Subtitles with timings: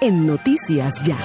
[0.00, 1.16] en Noticias Ya.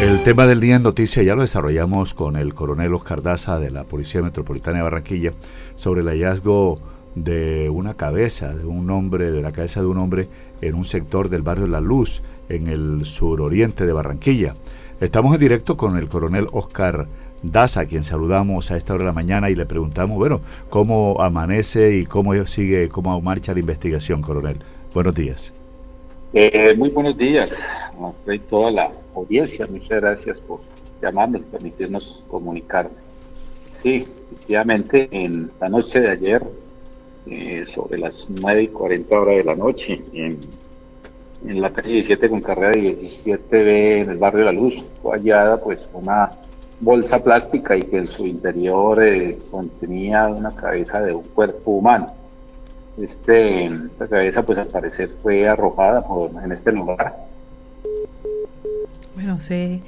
[0.00, 3.70] El tema del día en Noticias ya lo desarrollamos con el coronel Oscar Daza de
[3.70, 5.32] la Policía Metropolitana de Barranquilla
[5.74, 6.80] sobre el hallazgo
[7.14, 10.28] de una cabeza, de un hombre, de la cabeza de un hombre
[10.60, 14.54] en un sector del barrio La Luz, en el suroriente de Barranquilla.
[15.00, 17.06] Estamos en directo con el coronel Oscar
[17.42, 21.96] Daza, quien saludamos a esta hora de la mañana y le preguntamos, bueno, cómo amanece
[21.96, 24.58] y cómo sigue, cómo marcha la investigación, coronel.
[24.94, 25.52] Buenos días.
[26.34, 27.50] Eh, muy buenos días
[28.00, 29.66] a toda la audiencia.
[29.66, 30.60] Muchas gracias por
[31.02, 32.88] llamarme y permitirnos comunicar.
[33.82, 36.42] Sí, efectivamente, en la noche de ayer
[37.26, 40.40] eh, sobre las 9 y 40 horas de la noche, en,
[41.60, 46.32] la calle 17 con carrera 17B en el barrio La Luz, fue hallada pues una
[46.80, 52.21] bolsa plástica y que en su interior eh, contenía una cabeza de un cuerpo humano.
[52.98, 56.04] Este, esta cabeza pues al parecer fue arrojada
[56.44, 57.16] en este lugar.
[59.14, 59.80] Bueno, se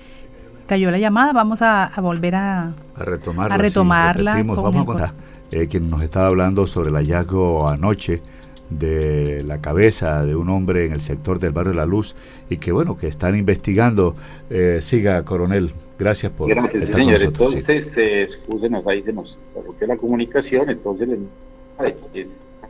[0.67, 3.55] cayó la llamada, vamos a, volver a, a retomarla.
[3.55, 4.43] A retomarla.
[4.47, 5.13] vamos a contar
[5.51, 8.23] eh, quien nos estaba hablando sobre el hallazgo anoche
[8.71, 12.17] de la cabeza de un hombre en el sector del barrio de La Luz
[12.49, 14.17] y que bueno, que están investigando.
[14.51, 16.49] Eh, siga, coronel, gracias por...
[16.49, 17.23] Gracias, señor.
[17.23, 18.29] entonces, eh,
[18.87, 19.39] ahí se nos
[19.87, 21.09] la comunicación, entonces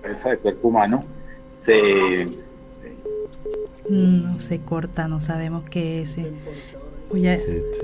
[0.04, 1.04] la cabeza de cuerpo humano
[1.64, 2.28] se...
[3.88, 6.12] No se corta, no sabemos qué es.
[6.12, 6.32] Se,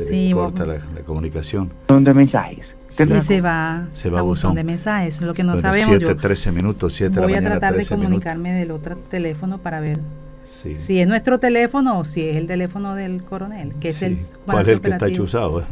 [0.02, 1.70] se corta la, la comunicación.
[1.88, 5.96] de mensajes Sí, se va, se va a buzón de mensajes, lo que no sabemos.
[5.98, 10.00] 7, 13 minutos, 7 Voy a tratar de comunicarme del otro teléfono para ver
[10.40, 14.68] si es nuestro teléfono o si es el teléfono del coronel, que es el ¿Cuál
[14.68, 15.62] es el que está chuzado?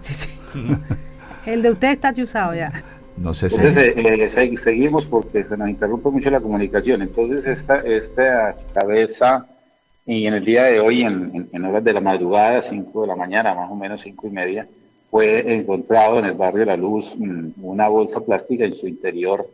[0.00, 0.30] Sí, sí.
[1.46, 2.72] el de usted está chuzado ya.
[3.16, 3.56] No sé si...
[3.56, 7.02] Entonces, eh, seguimos porque se nos interrumpe mucho la comunicación.
[7.02, 9.46] Entonces, esta, esta cabeza,
[10.06, 13.16] y en el día de hoy, en, en horas de la madrugada, 5 de la
[13.16, 14.68] mañana, más o menos 5 y media,
[15.10, 19.46] fue encontrado en el barrio La Luz mm, una bolsa plástica, en su interior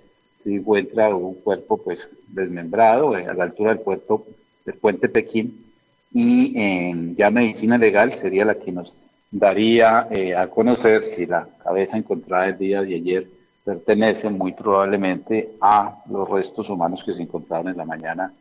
[0.45, 4.25] se encuentra un cuerpo pues desmembrado eh, a la altura del puerto
[4.65, 5.65] del puente Pekín
[6.13, 8.95] y ya medicina legal sería la que nos
[9.31, 13.27] daría eh, a conocer si la cabeza encontrada el día de ayer
[13.69, 18.33] pertenece muy probablemente a los restos humanos que se encontraron en la mañana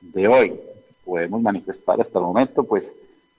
[0.00, 0.58] de hoy.
[1.04, 2.92] Podemos manifestar hasta el momento pues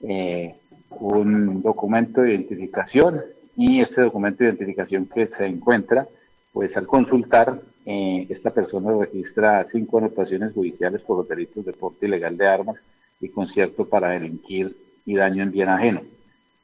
[0.03, 0.55] eh,
[0.89, 3.21] un documento de identificación
[3.57, 6.07] y este documento de identificación que se encuentra,
[6.53, 12.05] pues al consultar, eh, esta persona registra cinco anotaciones judiciales por los delitos de porte
[12.05, 12.77] ilegal de armas
[13.19, 16.03] y concierto para delinquir y daño en bien ajeno.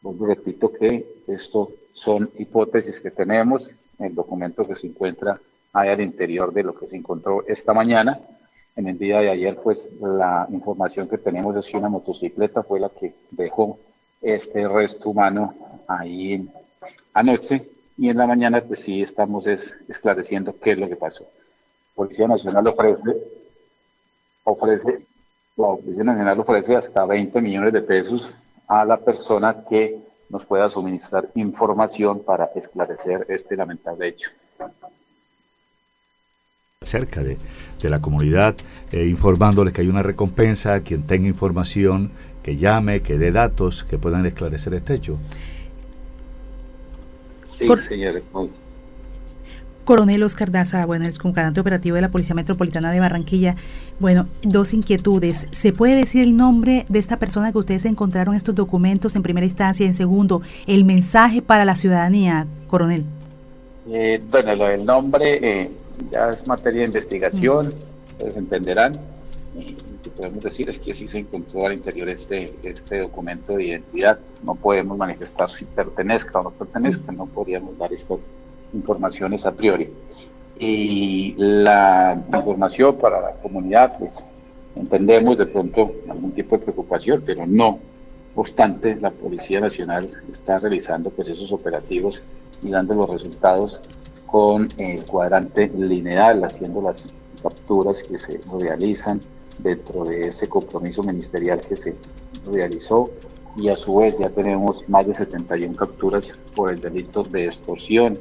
[0.02, 5.40] Pues repito que esto son hipótesis que tenemos, el documento que se encuentra
[5.74, 8.20] ahí al interior de lo que se encontró esta mañana.
[8.76, 12.80] En el día de ayer, pues la información que tenemos es que una motocicleta fue
[12.80, 13.78] la que dejó
[14.22, 15.54] este resto humano
[15.88, 16.50] ahí
[17.14, 21.26] anoche y en la mañana pues sí estamos esclareciendo qué es lo que pasó.
[21.96, 23.18] Policía Nacional ofrece,
[24.46, 25.06] ofrece,
[25.58, 28.34] la Policía Nacional ofrece hasta 20 millones de pesos
[28.68, 30.00] a la persona que
[30.30, 34.30] nos pueda suministrar información para esclarecer este lamentable hecho
[36.90, 37.38] cerca de,
[37.84, 38.56] la comunidad,
[38.92, 42.12] eh, informándoles que hay una recompensa a quien tenga información
[42.44, 45.18] que llame, que dé datos que puedan esclarecer este hecho.
[47.58, 48.22] Sí, señor.
[49.90, 53.56] Coronel Oscar Daza, bueno, el comandante operativo de la Policía Metropolitana de Barranquilla.
[54.00, 55.48] Bueno, dos inquietudes.
[55.50, 59.48] ¿Se puede decir el nombre de esta persona que ustedes encontraron estos documentos en primera
[59.48, 63.04] instancia y en segundo, el mensaje para la ciudadanía, coronel?
[63.90, 65.72] Eh, bueno, el nombre eh,
[66.12, 67.74] ya es materia de investigación,
[68.12, 69.00] ustedes entenderán
[70.04, 74.20] que podemos decir es que sí se encontró al interior este, este documento de identidad.
[74.44, 78.20] No podemos manifestar si pertenezca o no pertenezca, no podríamos dar estas
[78.74, 79.90] informaciones a priori.
[80.60, 84.14] Y la información para la comunidad, pues
[84.76, 87.80] entendemos de pronto algún tipo de preocupación, pero no
[88.36, 92.22] obstante, la Policía Nacional está realizando pues esos operativos
[92.62, 93.82] y dando los resultados
[94.26, 97.10] con el cuadrante lineal, haciendo las
[97.42, 99.22] capturas que se realizan
[99.58, 101.96] dentro de ese compromiso ministerial que se
[102.50, 103.10] realizó
[103.56, 108.20] y a su vez ya tenemos más de 71 capturas por el delito de extorsión.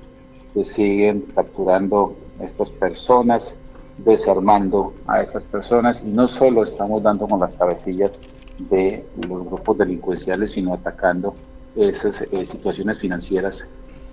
[0.55, 3.55] Se siguen capturando a estas personas,
[3.99, 8.19] desarmando a estas personas y no solo estamos dando con las cabecillas
[8.59, 11.35] de los grupos delincuenciales, sino atacando
[11.77, 13.65] esas eh, situaciones financieras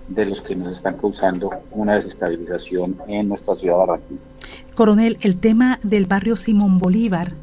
[0.07, 4.21] de los que nos están causando una desestabilización en nuestra ciudad de Barranquilla.
[4.75, 7.33] Coronel, el tema del barrio Simón Bolívar,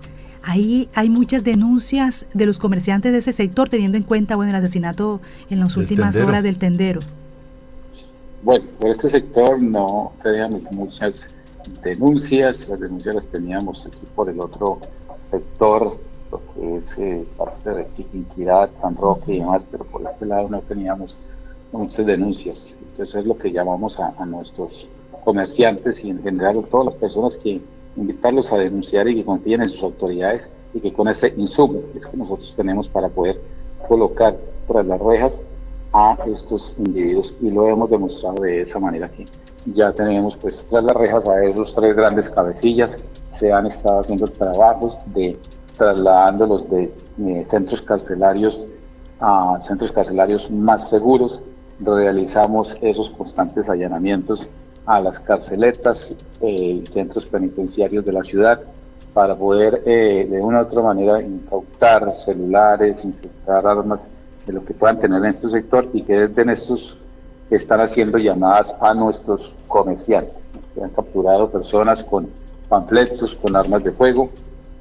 [0.45, 4.57] Ahí hay muchas denuncias de los comerciantes de ese sector, teniendo en cuenta bueno, el
[4.57, 7.01] asesinato en las últimas horas del tendero.
[8.43, 11.21] Bueno, por este sector no teníamos muchas
[11.85, 14.81] denuncias, las denuncias las teníamos aquí por el otro
[15.31, 15.97] sector,
[16.33, 20.49] lo que es eh, parte de Chiquinquirá, San Roque y demás, pero por este lado
[20.49, 21.15] no teníamos
[21.71, 22.77] muchas denuncias.
[22.81, 24.89] Entonces es lo que llamamos a, nuestros
[25.25, 27.61] comerciantes y en general a todas las personas que
[27.95, 32.05] invitarlos a denunciar y que confíen en sus autoridades y que con ese insumo es
[32.07, 33.41] que nosotros tenemos para poder
[33.87, 34.37] colocar
[34.67, 35.41] tras las rejas
[35.93, 39.27] a estos individuos y lo hemos demostrado de esa manera que
[39.67, 42.97] ya tenemos pues tras las rejas a esos tres grandes cabecillas
[43.39, 45.39] se han estado haciendo trabajos de
[45.77, 46.93] trasladándolos de
[47.25, 48.63] eh, centros carcelarios
[49.21, 51.43] a centros carcelarios más seguros.
[51.81, 54.49] Realizamos esos constantes allanamientos
[54.87, 58.61] a las carceletas eh, centros penitenciarios de la ciudad
[59.15, 64.09] para poder eh, de una u otra manera incautar celulares, incautar armas
[64.47, 66.97] de lo que puedan tener en este sector y que desde estos
[67.51, 70.71] están haciendo llamadas a nuestros comerciantes.
[70.75, 72.29] Se han capturado personas con
[72.69, 74.31] panfletos, con armas de fuego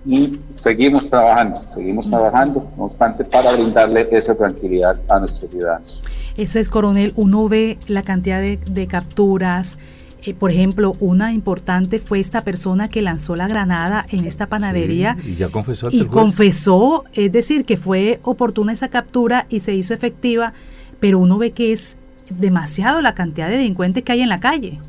[0.05, 6.01] y seguimos trabajando, seguimos trabajando, no obstante, para brindarle esa tranquilidad a nuestros ciudadanos.
[6.37, 9.77] Eso es, coronel, uno ve la cantidad de, capturas.
[10.23, 15.17] Eh, por ejemplo, una importante fue esta persona que lanzó la granada en esta panadería.
[15.25, 15.89] y ya confesó.
[15.91, 20.53] Y confesó, es decir, que fue oportuna esa captura y se hizo efectiva,
[20.99, 21.97] pero uno ve que es
[22.29, 24.79] demasiado la cantidad de delincuentes que hay en la calle.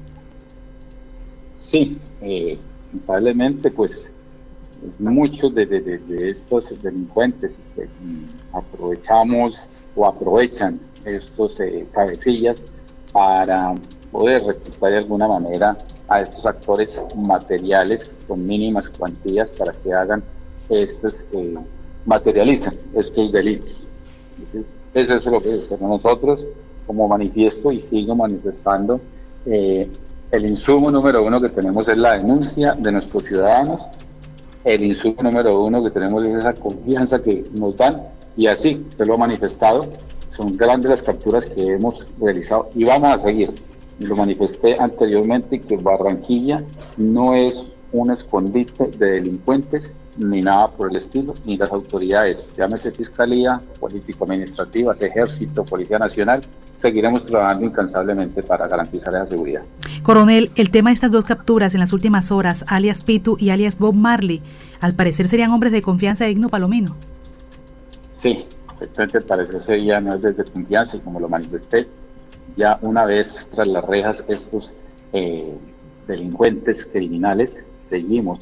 [1.58, 2.58] Sí, eh,
[3.06, 4.06] probablemente pues
[4.98, 6.00] muchos de,
[6.30, 12.58] estos delincuentes mm, aprovechamos o aprovechan estos eh, cabecillas
[13.12, 13.74] para
[14.12, 15.76] poder recuperar de alguna manera
[16.08, 20.22] a estos actores materiales con mínimas cuantías para que hagan
[20.68, 21.58] estos, eh,
[22.04, 23.80] materializan estos delitos.
[24.94, 26.44] eso es lo que nosotros
[26.86, 29.00] como manifiesto y sigo manifestando.
[29.46, 29.88] Eh,
[30.30, 33.82] el insumo número uno que tenemos es la denuncia de nuestros ciudadanos.
[34.64, 38.02] El insumo número uno que tenemos es esa confianza que nos dan
[38.36, 39.86] y así se lo ha manifestado
[40.36, 43.52] son grandes las capturas que hemos realizado y vamos a seguir.
[44.02, 46.62] Lo manifesté anteriormente que Barranquilla
[46.96, 52.90] no es un escondite de delincuentes ni nada por el estilo, ni las autoridades, llámese
[52.90, 56.42] Fiscalía, Político-Administrativas, Ejército, Policía Nacional,
[56.80, 59.62] seguiremos trabajando incansablemente para garantizar esa seguridad.
[60.02, 63.78] Coronel, el tema de estas dos capturas en las últimas horas, alias Pitu y alias
[63.78, 64.42] Bob Marley,
[64.80, 66.94] al parecer serían hombres de confianza de Igno Palomino.
[68.14, 68.44] Sí,
[68.82, 71.86] Efectivamente, al parecer ese no es desde confianza y como lo manifesté,
[72.56, 74.70] ya una vez tras las rejas estos
[75.12, 75.54] eh,
[76.06, 77.52] delincuentes criminales,
[77.88, 78.40] seguimos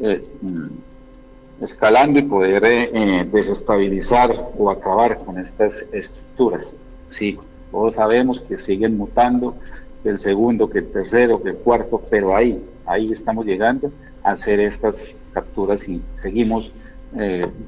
[0.00, 6.74] eh, mm, escalando y poder eh, desestabilizar o acabar con estas estructuras.
[7.08, 7.38] Sí,
[7.70, 9.54] todos sabemos que siguen mutando,
[10.02, 13.92] que el segundo, que el tercero, que el cuarto, pero ahí, ahí estamos llegando
[14.22, 16.72] a hacer estas capturas y seguimos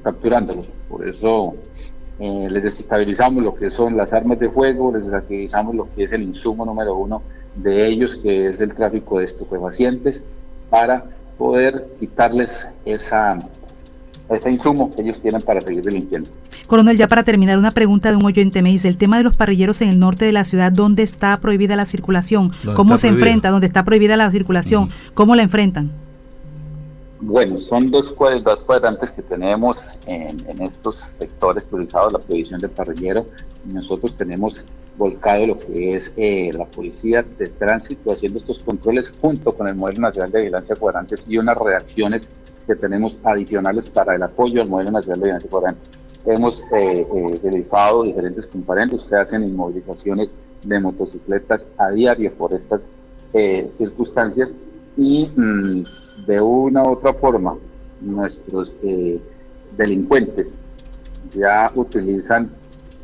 [0.03, 0.67] capturándolos.
[0.87, 1.53] Por eso
[2.19, 6.11] eh, les desestabilizamos lo que son las armas de fuego, les desestabilizamos lo que es
[6.11, 7.21] el insumo número uno
[7.55, 10.21] de ellos, que es el tráfico de estupefacientes,
[10.69, 11.05] para
[11.37, 13.39] poder quitarles esa,
[14.29, 16.29] ese insumo que ellos tienen para seguir delinquiendo.
[16.67, 19.35] Coronel, ya para terminar, una pregunta de un oyente me dice, el tema de los
[19.35, 22.51] parrilleros en el norte de la ciudad, ¿dónde está prohibida la circulación?
[22.75, 23.49] ¿Cómo se enfrenta?
[23.49, 24.89] ¿Dónde está prohibida la circulación?
[25.13, 26.02] ¿Cómo la enfrentan?
[27.25, 28.13] Bueno, son dos,
[28.43, 33.25] dos cuadrantes que tenemos en, estos sectores priorizados, la prohibición del parrillero.
[33.63, 34.61] Nosotros tenemos
[34.97, 39.75] volcado lo que es eh, la policía de tránsito haciendo estos controles junto con el
[39.75, 42.27] modelo nacional de vigilancia cuadrantes y unas reacciones
[42.67, 45.89] que tenemos adicionales para el apoyo al modelo nacional de vigilancia cuadrantes.
[46.25, 52.85] Hemos eh, eh, realizado diferentes comparendos, se hacen inmovilizaciones de motocicletas a diario por estas
[53.77, 54.51] circunstancias
[54.97, 55.83] y mm,
[56.25, 57.55] de una u otra forma
[58.01, 59.19] nuestros eh,
[59.77, 60.55] delincuentes
[61.33, 62.49] ya utilizan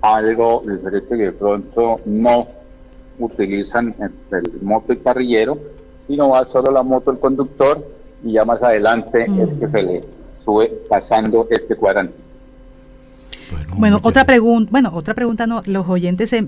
[0.02, 2.48] algo diferente que de pronto no
[3.18, 5.58] utilizan el moto y parrillero,
[6.08, 7.86] sino va solo la moto el conductor
[8.24, 9.42] y ya más adelante mm.
[9.42, 10.04] es que se le
[10.44, 12.29] sube pasando este cuadrante.
[13.80, 16.46] Bueno, otra pregunta, bueno, otra pregunta no, los oyentes eh,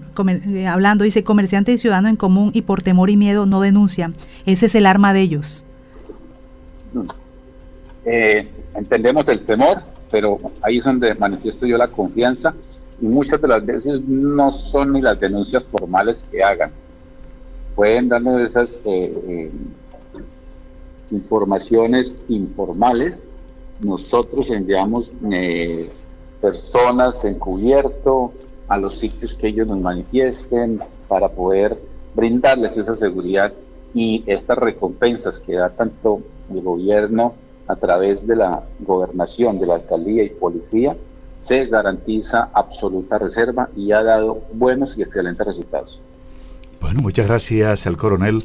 [0.67, 4.15] hablando dice comerciante y ciudadano en común y por temor y miedo no denuncian.
[4.45, 5.65] Ese es el arma de ellos.
[8.03, 12.53] Eh, entendemos el temor, pero ahí es donde manifiesto yo la confianza
[13.01, 16.71] y muchas de las veces no son ni las denuncias formales que hagan.
[17.77, 19.51] Pueden darnos esas eh, eh,
[21.11, 23.23] informaciones informales
[23.83, 25.89] nosotros enviamos eh,
[26.41, 28.33] personas encubierto
[28.67, 31.77] a los sitios que ellos nos manifiesten para poder
[32.15, 33.53] brindarles esa seguridad
[33.93, 37.33] y estas recompensas que da tanto el gobierno
[37.67, 40.95] a través de la gobernación, de la alcaldía y policía,
[41.41, 45.99] se garantiza absoluta reserva y ha dado buenos y excelentes resultados.
[46.79, 48.43] Bueno, muchas gracias al coronel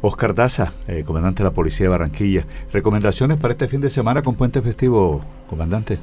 [0.00, 2.46] Oscar Daza, eh, comandante de la Policía de Barranquilla.
[2.72, 5.98] ¿Recomendaciones para este fin de semana con puente festivo, comandante?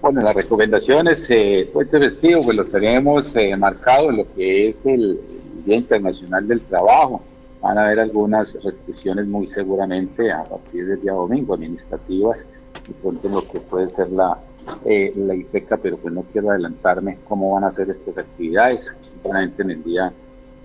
[0.00, 4.84] Bueno, las recomendaciones, eh, puente festivo, pues lo tenemos eh, marcado en lo que es
[4.84, 5.18] el
[5.64, 7.22] Día Internacional del Trabajo.
[7.62, 12.44] Van a haber algunas restricciones muy seguramente a partir del día domingo, administrativas,
[12.86, 14.38] y pronto lo que puede ser la,
[14.84, 18.86] eh, la ISECA, pero pues no quiero adelantarme cómo van a ser estas actividades.
[19.10, 20.12] Simplemente en el día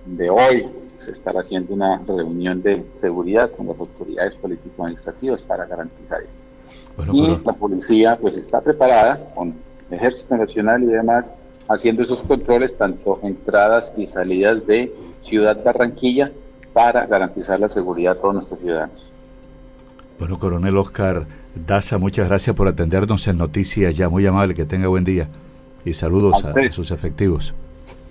[0.04, 0.68] de hoy
[1.00, 6.51] se estará haciendo una reunión de seguridad con las autoridades político-administrativas para garantizar eso.
[7.12, 9.54] Y la policía pues está preparada con
[9.90, 11.32] Ejército Nacional y demás
[11.68, 16.32] haciendo esos controles tanto entradas y salidas de Ciudad Barranquilla
[16.72, 19.02] para garantizar la seguridad de todos nuestros ciudadanos.
[20.18, 24.88] Bueno, coronel Oscar Daza, muchas gracias por atendernos en Noticias Ya, muy amable, que tenga
[24.88, 25.28] buen día
[25.84, 27.54] y saludos a, sus efectivos.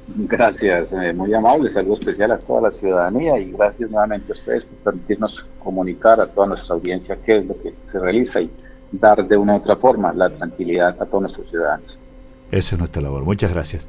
[0.07, 4.65] Gracias, eh, muy amable, saludo especial a toda la ciudadanía y gracias nuevamente a ustedes
[4.65, 8.49] por permitirnos comunicar a toda nuestra audiencia qué es lo que se realiza y
[8.91, 11.97] dar de una u otra forma la tranquilidad a todos nuestros ciudadanos.
[12.51, 13.23] Esa es nuestra labor.
[13.23, 13.87] Muchas gracias.